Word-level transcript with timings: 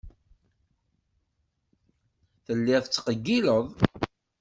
Telliḍ 2.45 2.81
tettqeyyileḍ. 2.85 3.67